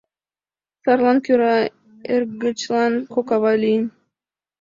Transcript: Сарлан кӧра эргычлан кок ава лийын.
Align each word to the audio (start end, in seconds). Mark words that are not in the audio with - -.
Сарлан 0.81 1.17
кӧра 1.25 1.55
эргычлан 2.13 2.93
кок 3.13 3.29
ава 3.35 3.53
лийын. 3.61 3.85